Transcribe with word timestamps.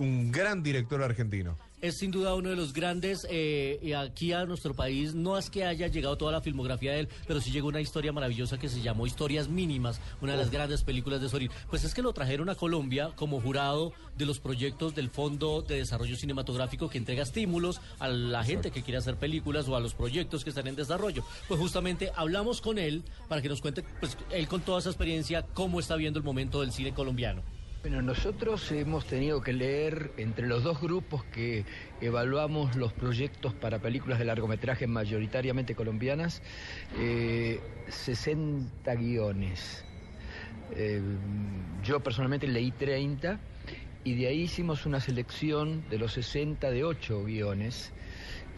un 0.00 0.32
gran 0.32 0.62
director 0.62 1.02
argentino. 1.02 1.58
Es 1.82 1.98
sin 1.98 2.10
duda 2.10 2.34
uno 2.34 2.50
de 2.50 2.56
los 2.56 2.72
grandes 2.72 3.26
eh, 3.30 3.78
y 3.82 3.92
aquí 3.92 4.32
a 4.32 4.44
nuestro 4.44 4.74
país. 4.74 5.14
No 5.14 5.38
es 5.38 5.48
que 5.50 5.64
haya 5.64 5.88
llegado 5.88 6.16
toda 6.16 6.32
la 6.32 6.40
filmografía 6.40 6.92
de 6.92 7.00
él, 7.00 7.08
pero 7.26 7.40
sí 7.40 7.50
llegó 7.50 7.68
una 7.68 7.80
historia 7.80 8.12
maravillosa 8.12 8.58
que 8.58 8.68
se 8.68 8.80
llamó 8.80 9.06
Historias 9.06 9.48
Mínimas, 9.48 10.00
una 10.20 10.32
de 10.32 10.38
las 10.38 10.50
grandes 10.50 10.82
películas 10.82 11.20
de 11.20 11.28
Sorín. 11.28 11.50
Pues 11.68 11.84
es 11.84 11.94
que 11.94 12.02
lo 12.02 12.12
trajeron 12.12 12.48
a 12.48 12.54
Colombia 12.54 13.12
como 13.14 13.40
jurado 13.40 13.92
de 14.16 14.26
los 14.26 14.40
proyectos 14.40 14.94
del 14.94 15.10
Fondo 15.10 15.62
de 15.62 15.76
Desarrollo 15.76 16.16
Cinematográfico 16.16 16.88
que 16.88 16.98
entrega 16.98 17.22
estímulos 17.22 17.80
a 17.98 18.08
la 18.08 18.42
gente 18.42 18.70
que 18.70 18.82
quiere 18.82 18.98
hacer 18.98 19.16
películas 19.16 19.68
o 19.68 19.76
a 19.76 19.80
los 19.80 19.94
proyectos 19.94 20.44
que 20.44 20.50
están 20.50 20.66
en 20.66 20.76
desarrollo. 20.76 21.24
Pues 21.46 21.60
justamente 21.60 22.10
hablamos 22.14 22.60
con 22.60 22.78
él 22.78 23.04
para 23.28 23.42
que 23.42 23.48
nos 23.48 23.60
cuente, 23.60 23.84
pues 24.00 24.16
él 24.30 24.48
con 24.48 24.62
toda 24.62 24.80
esa 24.80 24.90
experiencia, 24.90 25.46
cómo 25.54 25.78
está 25.80 25.96
viendo 25.96 26.18
el 26.18 26.24
momento 26.24 26.62
del 26.62 26.72
cine 26.72 26.92
colombiano. 26.94 27.42
Bueno, 27.82 28.02
nosotros 28.02 28.70
hemos 28.72 29.06
tenido 29.06 29.40
que 29.40 29.54
leer 29.54 30.12
entre 30.18 30.46
los 30.46 30.62
dos 30.62 30.82
grupos 30.82 31.24
que 31.24 31.64
evaluamos 32.02 32.76
los 32.76 32.92
proyectos 32.92 33.54
para 33.54 33.78
películas 33.78 34.18
de 34.18 34.26
largometraje 34.26 34.86
mayoritariamente 34.86 35.74
colombianas, 35.74 36.42
eh, 36.98 37.58
60 37.88 38.94
guiones. 38.96 39.82
Eh, 40.76 41.00
yo 41.82 42.00
personalmente 42.00 42.46
leí 42.48 42.70
30 42.70 43.40
y 44.04 44.14
de 44.14 44.26
ahí 44.26 44.42
hicimos 44.42 44.84
una 44.84 45.00
selección 45.00 45.82
de 45.88 45.96
los 45.96 46.12
60 46.12 46.70
de 46.70 46.84
8 46.84 47.24
guiones 47.24 47.94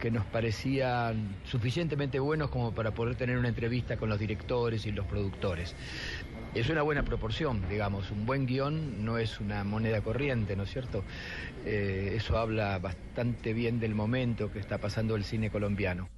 que 0.01 0.11
nos 0.11 0.25
parecían 0.25 1.37
suficientemente 1.45 2.19
buenos 2.19 2.49
como 2.49 2.73
para 2.73 2.91
poder 2.91 3.15
tener 3.15 3.37
una 3.37 3.47
entrevista 3.47 3.95
con 3.95 4.09
los 4.09 4.19
directores 4.19 4.85
y 4.85 4.91
los 4.91 5.05
productores. 5.05 5.75
Es 6.55 6.69
una 6.69 6.83
buena 6.83 7.03
proporción, 7.03 7.67
digamos, 7.67 8.11
un 8.11 8.27
buen 8.27 8.45
guion 8.45 9.03
no 9.03 9.17
es 9.17 9.39
una 9.39 9.63
moneda 9.63 10.01
corriente, 10.01 10.55
¿no 10.55 10.63
es 10.63 10.71
cierto? 10.71 11.03
Eh, 11.65 12.13
eso 12.15 12.37
habla 12.37 12.77
bastante 12.77 13.53
bien 13.53 13.79
del 13.79 13.95
momento 13.95 14.51
que 14.51 14.59
está 14.59 14.77
pasando 14.77 15.15
el 15.15 15.23
cine 15.23 15.49
colombiano. 15.49 16.09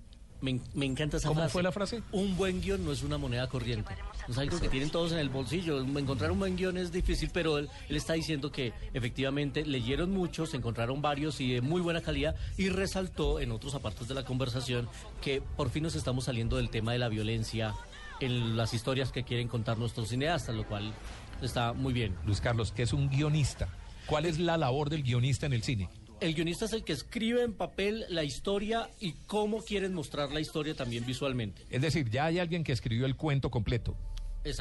Me, 0.41 0.59
me, 0.73 0.85
encanta 0.85 1.15
esa 1.15 1.29
¿Cómo 1.29 1.39
frase. 1.39 1.53
fue 1.53 1.63
la 1.63 1.71
frase? 1.71 2.03
Un 2.11 2.35
buen 2.35 2.61
guion 2.61 2.83
no 2.83 2.91
es 2.91 3.01
una 3.01 3.17
moneda 3.17 3.47
corriente. 3.47 3.95
Es 4.27 4.37
algo 4.37 4.59
que 4.59 4.67
tienen 4.67 4.89
todos 4.89 5.13
en 5.13 5.19
el 5.19 5.29
bolsillo. 5.29 5.79
Encontrar 5.79 6.31
un 6.31 6.39
buen 6.39 6.57
guion 6.57 6.77
es 6.77 6.91
difícil, 6.91 7.29
pero 7.33 7.57
él, 7.57 7.69
él, 7.87 7.95
está 7.95 8.13
diciendo 8.13 8.51
que 8.51 8.73
efectivamente 8.93 9.65
leyeron 9.65 10.11
muchos, 10.11 10.53
encontraron 10.53 11.01
varios 11.01 11.39
y 11.39 11.53
de 11.53 11.61
muy 11.61 11.79
buena 11.79 12.01
calidad 12.01 12.35
y 12.57 12.67
resaltó 12.67 13.39
en 13.39 13.53
otros 13.53 13.73
apartes 13.73 14.09
de 14.09 14.13
la 14.13 14.25
conversación 14.25 14.89
que 15.21 15.41
por 15.41 15.69
fin 15.69 15.83
nos 15.83 15.95
estamos 15.95 16.25
saliendo 16.25 16.57
del 16.57 16.69
tema 16.69 16.91
de 16.91 16.99
la 16.99 17.07
violencia 17.07 17.73
en 18.19 18.57
las 18.57 18.73
historias 18.73 19.11
que 19.11 19.23
quieren 19.23 19.47
contar 19.47 19.77
nuestros 19.77 20.09
cineastas, 20.09 20.55
lo 20.55 20.67
cual 20.67 20.93
está 21.41 21.73
muy 21.73 21.93
bien. 21.93 22.15
Luis 22.25 22.41
Carlos, 22.41 22.71
¿qué 22.71 22.83
es 22.83 22.93
un 22.93 23.09
guionista? 23.09 23.67
¿Cuál 24.05 24.25
es 24.25 24.39
la 24.39 24.57
labor 24.57 24.89
del 24.89 25.03
guionista 25.03 25.45
en 25.45 25.53
el 25.53 25.63
cine? 25.63 25.89
El 26.21 26.33
guionista 26.33 26.65
es 26.65 26.73
el 26.73 26.83
que 26.83 26.93
escribe 26.93 27.43
en 27.43 27.53
papel 27.53 28.05
la 28.09 28.23
historia 28.23 28.89
y 28.99 29.13
cómo 29.27 29.61
quieren 29.61 29.93
mostrar 29.93 30.31
la 30.31 30.39
historia 30.39 30.73
también 30.73 31.05
visualmente. 31.05 31.65
Es 31.69 31.81
decir, 31.81 32.09
ya 32.09 32.25
hay 32.25 32.39
alguien 32.39 32.63
que 32.63 32.71
escribió 32.71 33.05
el 33.05 33.15
cuento 33.15 33.49
completo. 33.49 33.97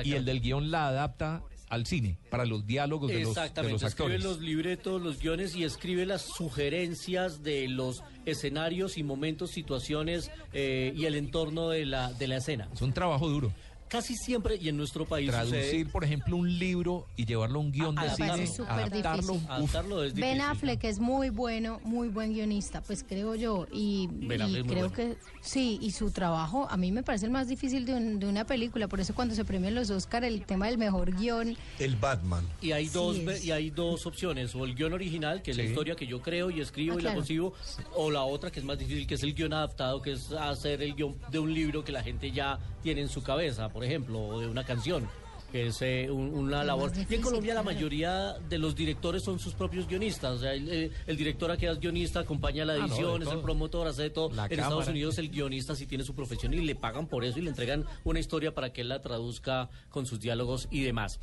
Y 0.03 0.15
el 0.15 0.25
del 0.25 0.41
guion 0.41 0.71
la 0.71 0.89
adapta 0.89 1.43
al 1.69 1.87
cine, 1.87 2.19
para 2.31 2.45
los 2.45 2.67
diálogos 2.67 3.09
de 3.11 3.21
los, 3.21 3.35
de 3.35 3.71
los 3.71 3.83
actores. 3.83 3.83
Escribe 3.83 4.19
los 4.19 4.41
libretos, 4.41 5.03
los 5.03 5.19
guiones 5.19 5.55
y 5.57 5.65
escribe 5.65 6.07
las 6.07 6.23
sugerencias 6.23 7.43
de 7.43 7.69
los 7.69 8.03
escenarios 8.27 8.99
y 8.99 9.03
momentos, 9.03 9.51
situaciones 9.51 10.31
eh, 10.53 10.93
y 10.97 11.07
el 11.07 11.15
entorno 11.15 11.71
de 11.71 11.87
la, 11.87 12.13
de 12.13 12.29
la 12.29 12.37
escena. 12.37 12.69
Es 12.73 12.83
un 12.83 12.93
trabajo 12.93 13.29
duro 13.29 13.53
casi 13.89 14.17
siempre 14.17 14.57
y 14.57 14.69
en 14.69 14.77
nuestro 14.77 15.05
país 15.05 15.31
traducir 15.31 15.63
sucede... 15.63 15.87
por 15.87 16.05
ejemplo 16.05 16.37
un 16.37 16.59
libro 16.59 17.07
y 17.17 17.25
llevarlo 17.27 17.59
a 17.59 17.63
un 17.63 17.73
guion 17.73 17.95
de 17.95 18.11
cine 18.11 18.49
adaptarlo, 18.69 19.41
adaptarlo 19.49 20.05
es 20.05 20.15
difícil. 20.15 20.35
Ben 20.35 20.41
Affleck 20.41 20.85
es 20.85 20.99
muy 20.99 21.31
bueno 21.31 21.81
muy 21.85 22.09
buen 22.09 22.33
guionista 22.33 22.81
pues 22.81 23.05
creo 23.07 23.35
yo 23.35 23.67
y, 23.73 24.09
y 24.21 24.29
creo 24.29 24.65
bueno. 24.65 24.93
que 24.93 25.17
sí 25.41 25.79
y 25.81 25.93
su 25.93 26.11
trabajo 26.11 26.67
a 26.71 26.77
mí 26.77 26.93
me 26.93 27.03
parece 27.03 27.27
el 27.27 27.33
más 27.33 27.49
difícil 27.49 27.85
de, 27.85 27.95
un, 27.95 28.19
de, 28.19 28.27
una 28.27 28.45
película 28.45 28.89
por 28.89 29.01
eso 29.01 29.15
cuando 29.15 29.35
se 29.35 29.45
premian 29.45 29.75
los 29.75 29.91
Oscar 29.91 30.25
el 30.25 30.45
tema 30.45 30.67
del 30.67 30.79
mejor 30.79 31.15
guion 31.15 31.57
el 31.79 31.97
Batman 31.97 32.47
y 32.61 32.73
hay 32.73 32.89
dos 32.89 33.17
sí 33.17 33.25
y 33.45 33.51
hay 33.51 33.71
dos 33.71 34.07
opciones 34.07 34.55
o 34.55 34.65
el 34.65 34.75
guion 34.75 34.93
original 34.93 35.43
que 35.43 35.51
es 35.51 35.57
sí. 35.57 35.63
la 35.63 35.69
historia 35.69 35.97
que 35.97 36.07
yo 36.07 36.21
creo 36.21 36.51
y 36.51 36.61
escribo 36.61 36.95
ah, 36.95 36.99
y 36.99 37.01
claro. 37.01 37.15
la 37.15 37.21
concibo 37.21 37.55
o 37.95 38.11
la 38.11 38.23
otra 38.23 38.51
que 38.51 38.61
es 38.61 38.65
más 38.65 38.79
difícil 38.79 39.07
que 39.07 39.15
es 39.15 39.23
el 39.23 39.35
guion 39.35 39.53
adaptado 39.53 40.01
que 40.03 40.13
es 40.13 40.33
hacer 40.33 40.83
el 40.83 40.95
guion 40.95 41.17
de 41.31 41.39
un 41.39 41.53
libro 41.53 41.85
que 41.85 41.93
la 41.93 42.03
gente 42.03 42.31
ya 42.31 42.59
tiene 42.83 43.03
en 43.03 43.09
su 43.09 43.23
cabeza 43.23 43.69
por 43.75 43.85
ejemplo, 43.85 44.21
o 44.21 44.41
de 44.41 44.47
una 44.47 44.65
canción, 44.65 45.09
que 45.51 45.67
es 45.67 45.83
eh, 45.83 46.09
un, 46.11 46.33
una 46.33 46.63
labor. 46.63 46.91
Difícil, 46.91 47.13
y 47.13 47.15
en 47.17 47.23
Colombia 47.23 47.55
la 47.55 47.65
mayoría 47.65 48.35
de 48.49 48.57
los 48.57 48.75
directores 48.77 49.23
son 49.25 49.39
sus 49.41 49.53
propios 49.55 49.87
guionistas. 49.87 50.33
O 50.33 50.39
sea, 50.39 50.53
el, 50.53 50.93
el 51.07 51.17
director 51.17 51.51
aquí 51.51 51.67
es 51.67 51.79
guionista, 51.81 52.21
acompaña 52.21 52.65
la 52.65 52.75
edición, 52.75 53.21
ah, 53.21 53.25
no, 53.25 53.31
es 53.31 53.37
el 53.37 53.41
promotor, 53.41 53.89
hace 53.89 54.03
de 54.03 54.11
todo. 54.11 54.29
La 54.31 54.45
en 54.45 54.51
cámara. 54.51 54.63
Estados 54.63 54.89
Unidos 54.89 55.19
el 55.19 55.29
guionista 55.29 55.75
sí 55.75 55.87
tiene 55.87 56.05
su 56.05 56.15
profesión 56.15 56.55
y 56.55 56.59
le 56.59 56.77
pagan 56.77 57.09
por 57.09 57.25
eso 57.25 57.39
y 57.41 57.43
le 57.43 57.51
entregan 57.51 57.85
una 58.05 58.21
historia 58.21 58.55
para 58.55 58.73
que 58.73 58.83
él 58.83 58.89
la 58.89 59.01
traduzca 59.01 59.71
con 59.91 60.07
sus 60.07 60.21
diálogos 60.21 60.69
y 60.71 60.83
demás. 60.83 61.19